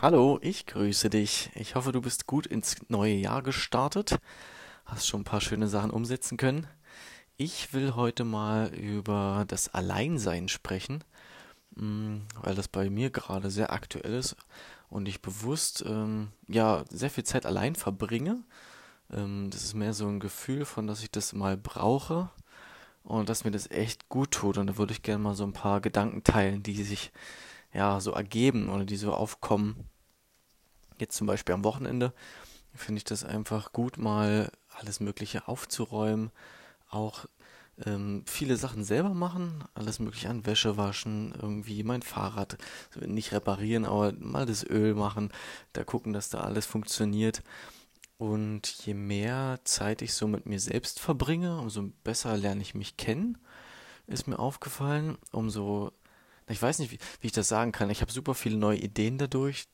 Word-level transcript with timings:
Hallo, 0.00 0.38
ich 0.42 0.66
grüße 0.66 1.10
dich. 1.10 1.50
Ich 1.56 1.74
hoffe, 1.74 1.90
du 1.90 2.00
bist 2.00 2.28
gut 2.28 2.46
ins 2.46 2.76
neue 2.86 3.14
Jahr 3.14 3.42
gestartet, 3.42 4.20
hast 4.84 5.08
schon 5.08 5.22
ein 5.22 5.24
paar 5.24 5.40
schöne 5.40 5.66
Sachen 5.66 5.90
umsetzen 5.90 6.36
können. 6.36 6.68
Ich 7.36 7.72
will 7.72 7.96
heute 7.96 8.22
mal 8.22 8.72
über 8.72 9.44
das 9.48 9.74
Alleinsein 9.74 10.46
sprechen, 10.46 11.02
mm, 11.74 12.18
weil 12.40 12.54
das 12.54 12.68
bei 12.68 12.88
mir 12.90 13.10
gerade 13.10 13.50
sehr 13.50 13.72
aktuell 13.72 14.14
ist 14.14 14.36
und 14.88 15.08
ich 15.08 15.20
bewusst 15.20 15.82
ähm, 15.84 16.28
ja 16.46 16.84
sehr 16.90 17.10
viel 17.10 17.24
Zeit 17.24 17.44
allein 17.44 17.74
verbringe. 17.74 18.44
Ähm, 19.12 19.50
das 19.50 19.64
ist 19.64 19.74
mehr 19.74 19.94
so 19.94 20.06
ein 20.06 20.20
Gefühl 20.20 20.64
von, 20.64 20.86
dass 20.86 21.02
ich 21.02 21.10
das 21.10 21.32
mal 21.32 21.56
brauche 21.56 22.30
und 23.02 23.28
dass 23.28 23.42
mir 23.42 23.50
das 23.50 23.68
echt 23.68 24.08
gut 24.08 24.30
tut. 24.30 24.58
Und 24.58 24.68
da 24.68 24.78
würde 24.78 24.92
ich 24.92 25.02
gerne 25.02 25.24
mal 25.24 25.34
so 25.34 25.42
ein 25.42 25.52
paar 25.52 25.80
Gedanken 25.80 26.22
teilen, 26.22 26.62
die 26.62 26.84
sich 26.84 27.10
ja 27.72 28.00
so 28.00 28.12
ergeben 28.12 28.68
oder 28.68 28.84
die 28.84 28.96
so 28.96 29.12
aufkommen. 29.12 29.88
Jetzt 30.98 31.16
zum 31.16 31.26
Beispiel 31.26 31.54
am 31.54 31.64
Wochenende 31.64 32.12
finde 32.74 32.98
ich 32.98 33.04
das 33.04 33.24
einfach 33.24 33.72
gut, 33.72 33.98
mal 33.98 34.50
alles 34.78 35.00
Mögliche 35.00 35.48
aufzuräumen, 35.48 36.30
auch 36.90 37.26
ähm, 37.84 38.22
viele 38.26 38.56
Sachen 38.56 38.84
selber 38.84 39.14
machen, 39.14 39.64
alles 39.74 39.98
mögliche 39.98 40.28
an 40.28 40.46
Wäsche 40.46 40.76
waschen, 40.76 41.34
irgendwie 41.40 41.82
mein 41.84 42.02
Fahrrad 42.02 42.58
nicht 43.00 43.32
reparieren, 43.32 43.84
aber 43.84 44.12
mal 44.12 44.46
das 44.46 44.64
Öl 44.64 44.94
machen, 44.94 45.30
da 45.72 45.84
gucken, 45.84 46.12
dass 46.12 46.30
da 46.30 46.40
alles 46.40 46.66
funktioniert. 46.66 47.42
Und 48.16 48.68
je 48.84 48.94
mehr 48.94 49.60
Zeit 49.62 50.02
ich 50.02 50.12
so 50.12 50.26
mit 50.26 50.46
mir 50.46 50.58
selbst 50.58 50.98
verbringe, 50.98 51.58
umso 51.58 51.90
besser 52.02 52.36
lerne 52.36 52.62
ich 52.62 52.74
mich 52.74 52.96
kennen, 52.96 53.38
ist 54.08 54.26
mir 54.26 54.40
aufgefallen. 54.40 55.18
Umso, 55.30 55.92
ich 56.48 56.60
weiß 56.60 56.78
nicht, 56.78 56.92
wie, 56.92 56.98
wie 57.20 57.26
ich 57.26 57.32
das 57.32 57.48
sagen 57.48 57.72
kann. 57.72 57.90
Ich 57.90 58.00
habe 58.00 58.12
super 58.12 58.34
viele 58.34 58.56
neue 58.56 58.78
Ideen 58.78 59.18
dadurch 59.18 59.66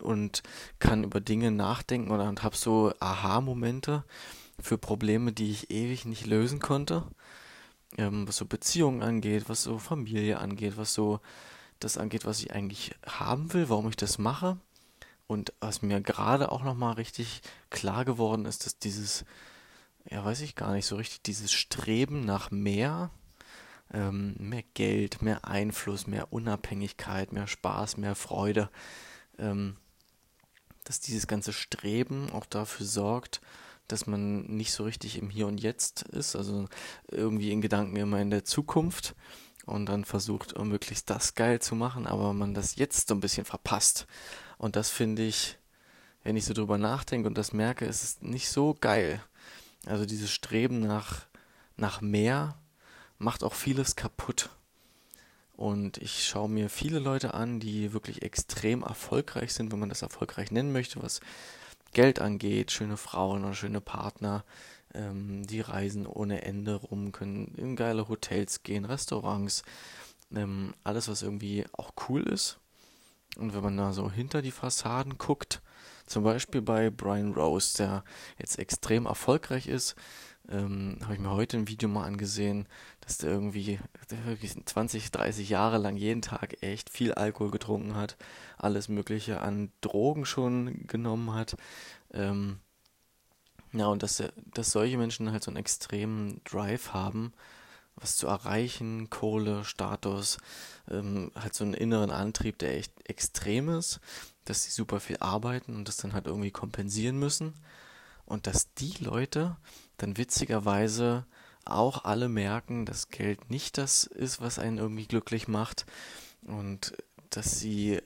und 0.00 0.42
kann 0.78 1.04
über 1.04 1.20
Dinge 1.20 1.50
nachdenken 1.50 2.10
oder 2.10 2.28
und 2.28 2.42
habe 2.42 2.56
so 2.56 2.92
Aha-Momente 3.00 4.04
für 4.60 4.78
Probleme, 4.78 5.32
die 5.32 5.50
ich 5.50 5.70
ewig 5.70 6.04
nicht 6.04 6.26
lösen 6.26 6.60
konnte. 6.60 7.04
Ähm, 7.98 8.26
was 8.26 8.36
so 8.36 8.46
Beziehungen 8.46 9.02
angeht, 9.02 9.48
was 9.48 9.62
so 9.62 9.78
Familie 9.78 10.38
angeht, 10.38 10.76
was 10.76 10.92
so 10.92 11.20
das 11.80 11.98
angeht, 11.98 12.24
was 12.24 12.40
ich 12.40 12.52
eigentlich 12.52 12.94
haben 13.06 13.52
will, 13.52 13.68
warum 13.68 13.88
ich 13.88 13.96
das 13.96 14.18
mache. 14.18 14.58
Und 15.26 15.52
was 15.60 15.82
mir 15.82 16.00
gerade 16.00 16.52
auch 16.52 16.62
nochmal 16.62 16.94
richtig 16.94 17.40
klar 17.70 18.04
geworden 18.04 18.46
ist, 18.46 18.64
dass 18.64 18.78
dieses, 18.78 19.24
ja, 20.08 20.24
weiß 20.24 20.40
ich 20.40 20.54
gar 20.54 20.72
nicht 20.72 20.86
so 20.86 20.96
richtig, 20.96 21.22
dieses 21.22 21.52
Streben 21.52 22.20
nach 22.20 22.50
mehr, 22.50 23.10
ähm, 23.92 24.34
mehr 24.38 24.64
Geld, 24.74 25.22
mehr 25.22 25.44
Einfluss, 25.46 26.06
mehr 26.06 26.32
Unabhängigkeit, 26.32 27.32
mehr 27.32 27.46
Spaß, 27.46 27.96
mehr 27.96 28.14
Freude, 28.14 28.70
ähm, 29.38 29.76
dass 30.84 31.00
dieses 31.00 31.26
ganze 31.26 31.52
Streben 31.52 32.30
auch 32.30 32.46
dafür 32.46 32.86
sorgt, 32.86 33.40
dass 33.88 34.06
man 34.06 34.46
nicht 34.46 34.72
so 34.72 34.84
richtig 34.84 35.18
im 35.18 35.30
Hier 35.30 35.46
und 35.46 35.60
Jetzt 35.60 36.02
ist, 36.02 36.36
also 36.36 36.66
irgendwie 37.08 37.52
in 37.52 37.60
Gedanken 37.60 37.96
immer 37.96 38.20
in 38.20 38.30
der 38.30 38.44
Zukunft 38.44 39.14
und 39.64 39.86
dann 39.86 40.04
versucht, 40.04 40.58
möglichst 40.58 41.10
das 41.10 41.34
geil 41.34 41.60
zu 41.60 41.74
machen, 41.74 42.06
aber 42.06 42.32
man 42.32 42.54
das 42.54 42.76
jetzt 42.76 43.08
so 43.08 43.14
ein 43.14 43.20
bisschen 43.20 43.44
verpasst. 43.44 44.06
Und 44.58 44.76
das 44.76 44.90
finde 44.90 45.22
ich, 45.22 45.58
wenn 46.22 46.36
ich 46.36 46.44
so 46.44 46.54
drüber 46.54 46.78
nachdenke 46.78 47.28
und 47.28 47.38
das 47.38 47.52
merke, 47.52 47.84
ist 47.84 48.02
es 48.02 48.22
nicht 48.22 48.48
so 48.48 48.74
geil. 48.80 49.22
Also 49.84 50.06
dieses 50.06 50.30
Streben 50.30 50.80
nach, 50.80 51.26
nach 51.76 52.00
mehr 52.00 52.58
macht 53.18 53.44
auch 53.44 53.54
vieles 53.54 53.96
kaputt. 53.96 54.50
Und 55.56 55.96
ich 55.98 56.26
schaue 56.26 56.50
mir 56.50 56.68
viele 56.68 56.98
Leute 56.98 57.32
an, 57.32 57.60
die 57.60 57.92
wirklich 57.92 58.22
extrem 58.22 58.82
erfolgreich 58.82 59.54
sind, 59.54 59.72
wenn 59.72 59.78
man 59.78 59.88
das 59.88 60.02
erfolgreich 60.02 60.50
nennen 60.50 60.70
möchte, 60.72 61.02
was 61.02 61.20
Geld 61.92 62.20
angeht, 62.20 62.72
schöne 62.72 62.98
Frauen 62.98 63.42
oder 63.42 63.54
schöne 63.54 63.80
Partner, 63.80 64.44
ähm, 64.92 65.46
die 65.46 65.60
reisen 65.60 66.06
ohne 66.06 66.42
Ende 66.42 66.74
rum, 66.74 67.10
können 67.12 67.54
in 67.56 67.74
geile 67.74 68.08
Hotels 68.08 68.64
gehen, 68.64 68.84
Restaurants, 68.84 69.62
ähm, 70.34 70.74
alles, 70.84 71.08
was 71.08 71.22
irgendwie 71.22 71.64
auch 71.72 71.92
cool 72.08 72.22
ist. 72.22 72.58
Und 73.36 73.54
wenn 73.54 73.62
man 73.62 73.76
da 73.76 73.92
so 73.92 74.10
hinter 74.10 74.42
die 74.42 74.50
Fassaden 74.50 75.18
guckt, 75.18 75.62
zum 76.06 76.24
Beispiel 76.24 76.62
bei 76.62 76.90
Brian 76.90 77.32
Rose, 77.34 77.76
der 77.76 78.04
jetzt 78.38 78.58
extrem 78.58 79.06
erfolgreich 79.06 79.66
ist, 79.66 79.96
ähm, 80.48 80.98
habe 81.02 81.14
ich 81.14 81.20
mir 81.20 81.30
heute 81.30 81.56
ein 81.56 81.68
Video 81.68 81.88
mal 81.88 82.04
angesehen, 82.04 82.68
dass 83.00 83.18
der 83.18 83.30
irgendwie 83.30 83.80
der 84.10 84.24
wirklich 84.26 84.54
20, 84.64 85.10
30 85.10 85.48
Jahre 85.48 85.78
lang 85.78 85.96
jeden 85.96 86.22
Tag 86.22 86.62
echt 86.62 86.90
viel 86.90 87.12
Alkohol 87.14 87.50
getrunken 87.50 87.96
hat, 87.96 88.16
alles 88.56 88.88
Mögliche 88.88 89.40
an 89.40 89.72
Drogen 89.80 90.24
schon 90.24 90.86
genommen 90.86 91.34
hat. 91.34 91.56
Ähm, 92.12 92.60
ja, 93.72 93.86
und 93.86 94.02
dass, 94.02 94.22
dass 94.54 94.70
solche 94.70 94.96
Menschen 94.96 95.32
halt 95.32 95.42
so 95.42 95.50
einen 95.50 95.58
extremen 95.58 96.40
Drive 96.44 96.92
haben, 96.92 97.32
was 97.96 98.16
zu 98.16 98.26
erreichen, 98.26 99.10
Kohle, 99.10 99.64
Status, 99.64 100.38
ähm, 100.90 101.32
halt 101.34 101.54
so 101.54 101.64
einen 101.64 101.74
inneren 101.74 102.10
Antrieb, 102.10 102.58
der 102.58 102.76
echt 102.76 102.92
extrem 103.08 103.68
ist, 103.68 104.00
dass 104.44 104.64
sie 104.64 104.70
super 104.70 105.00
viel 105.00 105.16
arbeiten 105.18 105.74
und 105.74 105.88
das 105.88 105.96
dann 105.96 106.12
halt 106.12 106.26
irgendwie 106.26 106.50
kompensieren 106.50 107.18
müssen. 107.18 107.54
Und 108.26 108.46
dass 108.46 108.72
die 108.74 108.94
Leute 109.00 109.56
dann 109.98 110.16
witzigerweise 110.16 111.26
auch 111.64 112.04
alle 112.04 112.28
merken, 112.28 112.86
dass 112.86 113.08
Geld 113.08 113.50
nicht 113.50 113.78
das 113.78 114.04
ist, 114.04 114.40
was 114.40 114.58
einen 114.58 114.78
irgendwie 114.78 115.06
glücklich 115.06 115.48
macht. 115.48 115.86
Und 116.42 116.96
dass 117.30 117.58
sie, 117.58 118.00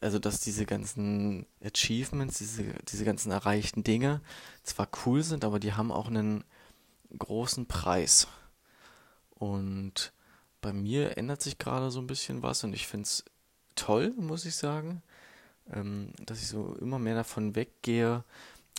also 0.00 0.18
dass 0.18 0.40
diese 0.40 0.66
ganzen 0.66 1.46
Achievements, 1.64 2.38
diese, 2.38 2.64
diese 2.88 3.04
ganzen 3.04 3.32
erreichten 3.32 3.82
Dinge 3.82 4.20
zwar 4.62 4.88
cool 5.04 5.22
sind, 5.22 5.44
aber 5.44 5.58
die 5.58 5.72
haben 5.72 5.90
auch 5.90 6.06
einen 6.08 6.44
großen 7.18 7.66
Preis. 7.66 8.28
Und 9.38 10.12
bei 10.60 10.72
mir 10.72 11.16
ändert 11.16 11.42
sich 11.42 11.58
gerade 11.58 11.90
so 11.90 12.00
ein 12.00 12.06
bisschen 12.06 12.42
was 12.42 12.64
und 12.64 12.72
ich 12.72 12.86
finde 12.86 13.04
es 13.04 13.24
toll, 13.74 14.12
muss 14.16 14.46
ich 14.46 14.56
sagen, 14.56 15.02
ähm, 15.72 16.12
dass 16.24 16.40
ich 16.40 16.48
so 16.48 16.74
immer 16.80 16.98
mehr 16.98 17.14
davon 17.14 17.54
weggehe, 17.54 18.24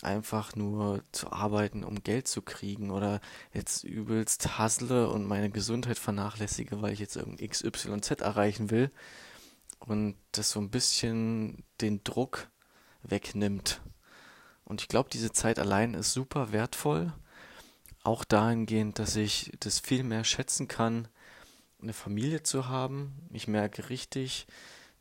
einfach 0.02 0.54
nur 0.54 1.02
zu 1.12 1.32
arbeiten, 1.32 1.84
um 1.84 2.02
Geld 2.02 2.28
zu 2.28 2.42
kriegen 2.42 2.90
oder 2.90 3.20
jetzt 3.52 3.84
übelst 3.84 4.58
hassle 4.58 5.08
und 5.08 5.26
meine 5.26 5.50
Gesundheit 5.50 5.98
vernachlässige, 5.98 6.82
weil 6.82 6.92
ich 6.92 7.00
jetzt 7.00 7.16
irgendein 7.16 7.48
XYZ 7.48 8.20
erreichen 8.20 8.70
will 8.70 8.90
und 9.80 10.16
das 10.32 10.50
so 10.50 10.60
ein 10.60 10.70
bisschen 10.70 11.64
den 11.80 12.02
Druck 12.04 12.48
wegnimmt. 13.02 13.80
Und 14.64 14.82
ich 14.82 14.88
glaube, 14.88 15.08
diese 15.10 15.32
Zeit 15.32 15.58
allein 15.58 15.94
ist 15.94 16.12
super 16.12 16.52
wertvoll 16.52 17.12
auch 18.08 18.24
dahingehend, 18.24 18.98
dass 18.98 19.16
ich 19.16 19.52
das 19.60 19.80
viel 19.80 20.02
mehr 20.02 20.24
schätzen 20.24 20.66
kann, 20.66 21.08
eine 21.80 21.92
Familie 21.92 22.42
zu 22.42 22.68
haben. 22.68 23.12
Ich 23.32 23.48
merke 23.48 23.90
richtig, 23.90 24.46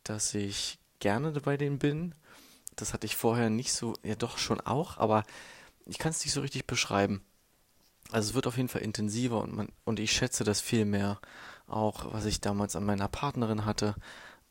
dass 0.03 0.33
ich 0.33 0.77
gerne 0.99 1.31
bei 1.31 1.55
denen 1.55 1.79
bin. 1.79 2.13
Das 2.75 2.93
hatte 2.93 3.07
ich 3.07 3.15
vorher 3.15 3.49
nicht 3.49 3.71
so, 3.71 3.93
ja 4.03 4.15
doch 4.15 4.37
schon 4.37 4.59
auch, 4.59 4.97
aber 4.97 5.23
ich 5.85 5.97
kann 5.97 6.11
es 6.11 6.23
nicht 6.23 6.33
so 6.33 6.41
richtig 6.41 6.67
beschreiben. 6.67 7.21
Also 8.11 8.29
es 8.29 8.35
wird 8.35 8.45
auf 8.45 8.57
jeden 8.57 8.69
Fall 8.69 8.81
intensiver 8.81 9.41
und 9.41 9.55
man, 9.55 9.69
und 9.85 9.99
ich 9.99 10.11
schätze 10.11 10.43
das 10.43 10.59
viel 10.59 10.83
mehr, 10.83 11.19
auch 11.65 12.13
was 12.13 12.25
ich 12.25 12.41
damals 12.41 12.75
an 12.75 12.85
meiner 12.85 13.07
Partnerin 13.07 13.65
hatte. 13.65 13.95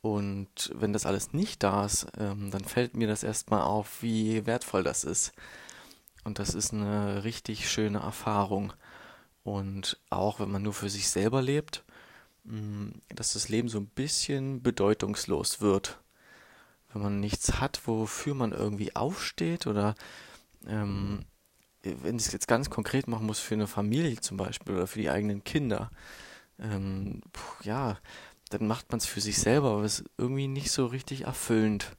Und 0.01 0.73
wenn 0.75 0.95
das 0.95 1.05
alles 1.05 1.35
nicht 1.35 1.63
da 1.63 1.85
ist, 1.85 2.07
ähm, 2.19 2.51
dann 2.51 2.65
fällt 2.65 2.97
mir 2.97 3.07
das 3.07 3.23
erstmal 3.23 3.63
auf, 3.63 4.03
wie 4.03 4.47
wertvoll 4.47 4.83
das 4.83 5.05
ist. 5.05 5.33
Und 6.27 6.41
das 6.41 6.55
ist 6.55 6.73
eine 6.73 7.23
richtig 7.23 7.71
schöne 7.71 8.01
Erfahrung. 8.01 8.73
Und 9.45 9.97
auch 10.11 10.41
wenn 10.41 10.51
man 10.51 10.63
nur 10.63 10.73
für 10.73 10.91
sich 10.91 11.09
selber 11.09 11.41
lebt, 11.41 11.85
mm, 12.43 12.89
dass 13.15 13.35
das 13.35 13.49
Leben 13.49 13.69
so 13.69 13.79
ein 13.79 13.87
bisschen 13.87 14.61
bedeutungslos 14.61 15.61
wird. 15.61 16.01
Wenn 16.93 17.03
man 17.03 17.21
nichts 17.21 17.61
hat, 17.61 17.87
wofür 17.87 18.35
man 18.35 18.51
irgendwie 18.51 18.97
aufsteht 18.97 19.69
oder 19.69 19.95
ähm, 20.67 21.25
wenn 21.83 22.17
ich 22.17 22.27
es 22.27 22.33
jetzt 22.33 22.49
ganz 22.49 22.71
konkret 22.71 23.07
machen 23.07 23.27
muss 23.27 23.39
für 23.39 23.55
eine 23.55 23.69
Familie 23.69 24.21
zum 24.21 24.37
Beispiel 24.37 24.75
oder 24.75 24.89
für 24.89 24.99
die 24.99 25.11
eigenen 25.11 25.45
Kinder, 25.45 25.93
ähm, 26.59 27.23
ja, 27.63 27.99
dann 28.51 28.67
macht 28.67 28.91
man 28.91 28.99
es 28.99 29.07
für 29.07 29.21
sich 29.21 29.39
selber, 29.39 29.71
aber 29.71 29.85
es 29.85 30.01
ist 30.01 30.11
irgendwie 30.19 30.49
nicht 30.49 30.73
so 30.73 30.87
richtig 30.87 31.23
erfüllend. 31.23 31.97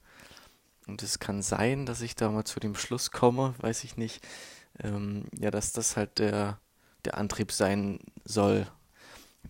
Und 0.88 1.02
es 1.02 1.18
kann 1.18 1.42
sein, 1.42 1.86
dass 1.86 2.00
ich 2.00 2.16
da 2.16 2.30
mal 2.30 2.44
zu 2.44 2.60
dem 2.60 2.74
Schluss 2.74 3.10
komme, 3.10 3.54
weiß 3.58 3.84
ich 3.84 3.96
nicht, 3.96 4.26
ähm, 4.82 5.26
ja, 5.38 5.50
dass 5.50 5.72
das 5.72 5.96
halt 5.96 6.18
der, 6.18 6.58
der 7.04 7.18
Antrieb 7.18 7.52
sein 7.52 8.00
soll, 8.24 8.66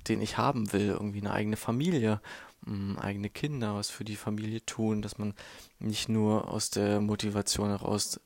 den 0.08 0.20
ich 0.20 0.36
haben 0.36 0.72
will. 0.72 0.88
Irgendwie 0.88 1.20
eine 1.20 1.32
eigene 1.32 1.56
Familie, 1.56 2.20
ähm, 2.66 2.98
eigene 2.98 3.30
Kinder, 3.30 3.74
was 3.76 3.88
für 3.88 4.04
die 4.04 4.16
Familie 4.16 4.66
tun, 4.66 5.00
dass 5.00 5.18
man 5.18 5.34
nicht 5.78 6.08
nur 6.08 6.50
aus 6.50 6.70
der 6.70 7.00
Motivation 7.00 7.68
heraus 7.68 8.20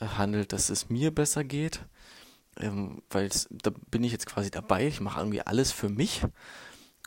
äh, 0.00 0.06
handelt, 0.06 0.52
dass 0.52 0.68
es 0.68 0.90
mir 0.90 1.14
besser 1.14 1.44
geht, 1.44 1.84
ähm, 2.58 3.02
weil 3.10 3.30
da 3.50 3.70
bin 3.90 4.02
ich 4.02 4.12
jetzt 4.12 4.26
quasi 4.26 4.50
dabei, 4.50 4.86
ich 4.88 5.00
mache 5.00 5.20
irgendwie 5.20 5.42
alles 5.42 5.72
für 5.72 5.88
mich. 5.88 6.22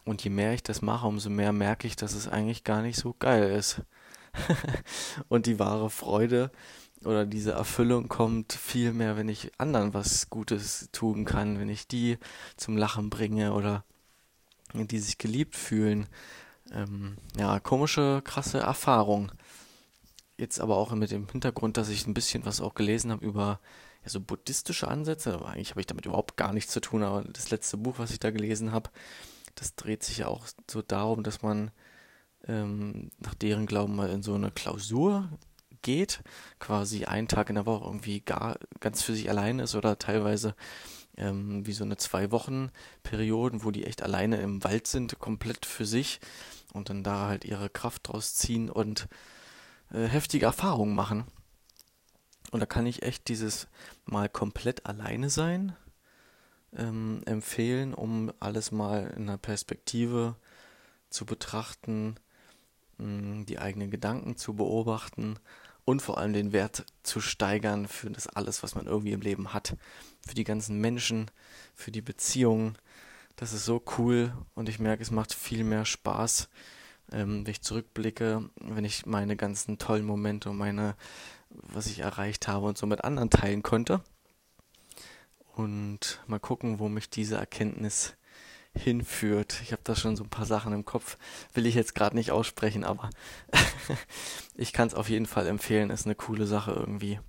Und 0.06 0.24
je 0.24 0.30
mehr 0.30 0.54
ich 0.54 0.62
das 0.62 0.84
mache, 0.84 1.08
umso 1.08 1.32
mehr 1.32 1.52
merke 1.52 1.88
ich, 1.88 1.96
dass 1.96 2.14
es 2.14 2.28
eigentlich 2.28 2.64
gar 2.64 2.84
nicht 2.84 2.98
so 2.98 3.16
geil 3.18 3.52
ist. 3.52 3.82
und 5.28 5.46
die 5.46 5.60
wahre 5.60 5.90
Freude 5.90 6.52
oder 7.04 7.26
diese 7.26 7.52
Erfüllung 7.52 8.08
kommt 8.08 8.54
viel 8.54 8.94
mehr, 8.94 9.18
wenn 9.18 9.30
ich 9.30 9.52
anderen 9.58 9.94
was 9.94 10.30
Gutes 10.30 10.90
tun 10.92 11.26
kann, 11.26 11.60
wenn 11.60 11.70
ich 11.70 11.88
die 11.88 12.18
zum 12.58 12.78
Lachen 12.78 13.10
bringe 13.10 13.54
oder 13.54 13.84
die 14.74 15.00
sich 15.00 15.18
geliebt 15.18 15.56
fühlen. 15.56 16.08
Ähm, 16.72 17.18
ja, 17.38 17.60
komische, 17.60 18.22
krasse 18.24 18.60
Erfahrung. 18.60 19.32
Jetzt 20.38 20.60
aber 20.60 20.76
auch 20.78 20.92
mit 20.94 21.12
dem 21.12 21.30
Hintergrund, 21.30 21.78
dass 21.78 21.90
ich 21.90 22.08
ein 22.08 22.14
bisschen 22.14 22.46
was 22.46 22.60
auch 22.60 22.74
gelesen 22.74 23.12
habe 23.12 23.26
über 23.26 23.60
ja, 24.04 24.10
so 24.10 24.20
buddhistische 24.20 24.88
Ansätze. 24.88 25.34
Aber 25.34 25.50
eigentlich 25.50 25.72
habe 25.72 25.80
ich 25.80 25.88
damit 25.88 26.06
überhaupt 26.06 26.36
gar 26.38 26.52
nichts 26.54 26.74
zu 26.74 26.82
tun, 26.82 27.04
aber 27.04 27.24
das 27.24 27.52
letzte 27.52 27.78
Buch, 27.78 27.96
was 27.98 28.12
ich 28.12 28.20
da 28.20 28.32
gelesen 28.32 28.72
habe, 28.72 28.90
das 29.56 29.76
dreht 29.76 30.04
sich 30.04 30.20
ja 30.20 30.28
auch 30.28 30.48
so 30.70 30.82
darum, 30.82 31.24
dass 31.24 31.42
man 31.42 31.72
ähm, 32.48 33.10
nach 33.20 33.34
deren 33.36 33.66
Glauben 33.66 33.96
mal 33.96 34.10
in 34.10 34.24
so 34.24 34.34
eine 34.36 34.52
Klausur 34.52 35.30
geht, 35.82 36.22
quasi 36.60 37.06
einen 37.06 37.28
Tag 37.28 37.50
in 37.50 37.56
der 37.56 37.66
Woche 37.66 37.86
irgendwie 37.86 38.22
gar 38.22 38.58
ganz 38.80 39.04
für 39.04 39.14
sich 39.14 39.30
allein 39.30 39.60
ist 39.60 39.76
oder 39.76 40.00
teilweise 40.00 40.56
ähm, 41.18 41.66
wie 41.66 41.74
so 41.74 41.84
eine 41.84 41.98
zwei 41.98 42.32
Wochen 42.32 42.72
Perioden, 43.04 43.64
wo 43.64 43.72
die 43.72 43.86
echt 43.86 44.02
alleine 44.02 44.38
im 44.38 44.64
Wald 44.64 44.88
sind, 44.88 45.20
komplett 45.20 45.66
für 45.66 45.86
sich 45.86 46.20
und 46.74 46.90
dann 46.90 47.04
da 47.04 47.28
halt 47.28 47.46
ihre 47.46 47.70
Kraft 47.70 48.08
draus 48.08 48.36
ziehen 48.36 48.70
und 48.70 49.08
äh, 49.92 50.06
heftige 50.06 50.48
Erfahrungen 50.48 50.96
machen. 50.96 51.26
Und 52.52 52.60
da 52.60 52.66
kann 52.66 52.86
ich 52.86 53.04
echt 53.04 53.28
dieses 53.28 53.68
mal 54.06 54.30
komplett 54.30 54.86
alleine 54.86 55.30
sein 55.30 55.76
ähm, 56.76 57.22
empfehlen, 57.26 57.94
um 57.94 58.32
alles 58.40 58.72
mal 58.72 59.14
in 59.16 59.24
einer 59.24 59.38
Perspektive 59.38 60.36
zu 61.10 61.26
betrachten, 61.26 62.16
die 62.98 63.60
eigenen 63.60 63.92
Gedanken 63.92 64.38
zu 64.38 64.54
beobachten 64.54 65.38
und 65.86 66.02
vor 66.02 66.18
allem 66.18 66.34
den 66.34 66.52
Wert 66.52 66.86
zu 67.04 67.22
steigern 67.22 67.88
für 67.88 68.10
das 68.10 68.28
alles, 68.28 68.64
was 68.64 68.76
man 68.76 68.88
irgendwie 68.88 69.12
im 69.12 69.22
Leben 69.22 69.54
hat. 69.54 69.78
Für 70.26 70.34
die 70.34 70.44
ganzen 70.44 70.80
Menschen, 70.80 71.30
für 71.76 71.92
die 71.92 72.02
Beziehungen. 72.02 72.78
Das 73.36 73.54
ist 73.54 73.66
so 73.66 73.84
cool 73.98 74.34
und 74.56 74.70
ich 74.70 74.80
merke, 74.80 75.04
es 75.04 75.12
macht 75.12 75.34
viel 75.34 75.64
mehr 75.64 75.86
Spaß, 75.86 76.50
ähm, 77.12 77.46
wenn 77.46 77.52
ich 77.52 77.62
zurückblicke, 77.62 78.50
wenn 78.56 78.86
ich 78.86 79.06
meine 79.06 79.36
ganzen 79.36 79.78
tollen 79.78 80.06
Momente 80.06 80.50
und 80.50 80.58
meine, 80.58 80.96
was 81.50 81.88
ich 81.88 82.00
erreicht 82.00 82.48
habe 82.48 82.66
und 82.66 82.78
so 82.78 82.88
mit 82.88 83.04
anderen 83.04 83.30
teilen 83.30 83.62
konnte. 83.62 84.02
Und 85.54 86.22
mal 86.28 86.40
gucken, 86.40 86.80
wo 86.80 86.90
mich 86.90 87.10
diese 87.10 87.36
Erkenntnis 87.36 88.16
hinführt. 88.78 89.60
Ich 89.64 89.72
habe 89.72 89.82
da 89.84 89.96
schon 89.96 90.16
so 90.16 90.24
ein 90.24 90.30
paar 90.30 90.46
Sachen 90.46 90.74
im 90.74 90.86
Kopf, 90.86 91.18
will 91.54 91.66
ich 91.66 91.76
jetzt 91.76 91.96
gerade 91.96 92.16
nicht 92.16 92.32
aussprechen, 92.32 92.84
aber 92.84 93.10
ich 94.56 94.74
kann 94.74 94.88
es 94.88 94.94
auf 94.94 95.10
jeden 95.10 95.26
Fall 95.26 95.48
empfehlen, 95.48 95.90
ist 95.90 96.06
eine 96.06 96.16
coole 96.16 96.46
Sache 96.46 96.72
irgendwie. 96.72 97.20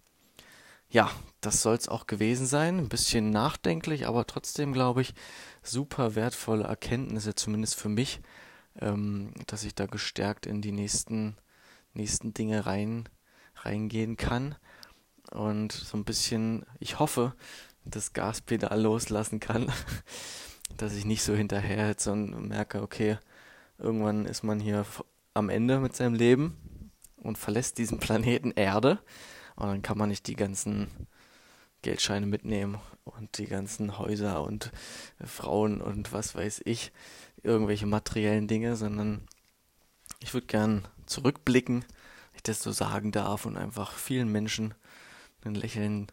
Ja, 0.89 1.11
das 1.41 1.63
soll 1.63 1.75
es 1.75 1.89
auch 1.89 2.07
gewesen 2.07 2.47
sein. 2.47 2.79
Ein 2.79 2.89
bisschen 2.89 3.31
nachdenklich, 3.31 4.07
aber 4.07 4.27
trotzdem 4.27 4.73
glaube 4.73 5.03
ich, 5.03 5.15
super 5.63 6.15
wertvolle 6.15 6.65
Erkenntnisse, 6.65 7.35
zumindest 7.35 7.75
für 7.75 7.89
mich, 7.89 8.21
ähm, 8.81 9.33
dass 9.47 9.65
ich 9.65 9.75
da 9.75 9.87
gestärkt 9.87 10.47
in 10.47 10.63
die 10.63 10.73
nächsten, 10.73 11.37
nächsten 11.93 12.35
Dinge 12.35 12.67
rein, 12.67 13.09
reingehen 13.57 14.17
kann. 14.17 14.55
Und 15.33 15.73
so 15.73 15.97
ein 15.97 16.05
bisschen, 16.05 16.65
ich 16.79 16.99
hoffe, 17.01 17.35
das 17.85 18.13
Gaspedal 18.13 18.81
loslassen 18.81 19.41
kann. 19.41 19.73
dass 20.77 20.95
ich 20.95 21.05
nicht 21.05 21.23
so 21.23 21.35
hinterherhetze 21.35 22.13
und 22.13 22.49
merke, 22.49 22.83
okay, 22.83 23.19
irgendwann 23.79 24.27
ist 24.27 24.43
man 24.43 24.61
hier 24.61 24.85
am 25.35 25.49
Ende 25.49 25.81
mit 25.81 25.95
seinem 25.95 26.15
Leben 26.15 26.91
und 27.17 27.39
verlässt 27.39 27.79
diesen 27.79 27.99
Planeten 27.99 28.53
Erde 28.53 28.99
und 29.57 29.67
dann 29.67 29.83
kann 29.83 29.99
man 29.99 30.09
nicht 30.09 30.27
die 30.27 30.37
ganzen 30.37 30.89
Geldscheine 31.83 32.27
mitnehmen 32.27 32.79
und 33.05 33.39
die 33.39 33.47
ganzen 33.47 33.99
Häuser 33.99 34.43
und 34.43 34.73
Frauen 35.25 35.81
und 35.81 36.13
was 36.13 36.35
weiß 36.35 36.63
ich, 36.65 36.93
irgendwelche 37.43 37.87
materiellen 37.87 38.49
Dinge, 38.49 38.77
sondern 38.77 39.27
ich 40.21 40.35
würde 40.35 40.47
gern 40.47 40.89
zurückblicken, 41.07 41.83
wenn 41.83 42.37
ich 42.37 42.43
das 42.43 42.63
so 42.63 42.73
sagen 42.73 43.13
darf 43.13 43.47
und 43.47 43.57
einfach 43.57 43.93
vielen 43.93 44.31
Menschen 44.33 44.75
ein 45.45 45.55
Lächeln 45.55 46.09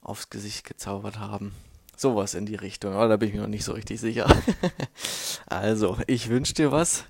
aufs 0.00 0.30
Gesicht 0.30 0.64
gezaubert 0.64 1.18
haben. 1.18 1.54
Sowas 1.98 2.34
in 2.34 2.46
die 2.46 2.54
Richtung, 2.54 2.94
aber 2.94 3.08
da 3.08 3.16
bin 3.16 3.28
ich 3.28 3.34
mir 3.34 3.40
noch 3.40 3.48
nicht 3.48 3.64
so 3.64 3.72
richtig 3.72 4.00
sicher. 4.00 4.26
also, 5.46 5.98
ich 6.06 6.28
wünsche 6.28 6.54
dir 6.54 6.70
was. 6.70 7.04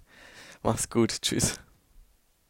Mach's 0.63 0.89
gut. 0.89 1.21
Tschüss. 1.21 1.61